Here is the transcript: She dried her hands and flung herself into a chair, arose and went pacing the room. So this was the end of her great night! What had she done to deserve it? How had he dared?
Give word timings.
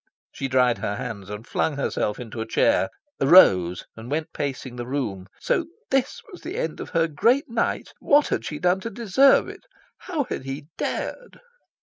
She 0.31 0.47
dried 0.47 0.79
her 0.79 0.95
hands 0.95 1.29
and 1.29 1.45
flung 1.45 1.75
herself 1.75 2.19
into 2.19 2.41
a 2.41 2.47
chair, 2.47 2.89
arose 3.21 3.85
and 3.95 4.09
went 4.09 4.33
pacing 4.33 4.75
the 4.75 4.87
room. 4.87 5.27
So 5.39 5.67
this 5.91 6.23
was 6.31 6.41
the 6.41 6.57
end 6.57 6.79
of 6.79 6.89
her 6.89 7.07
great 7.07 7.47
night! 7.47 7.93
What 7.99 8.29
had 8.29 8.43
she 8.43 8.57
done 8.57 8.79
to 8.79 8.89
deserve 8.89 9.47
it? 9.47 9.67
How 10.07 10.23
had 10.23 10.43
he 10.45 10.65
dared? 10.75 11.39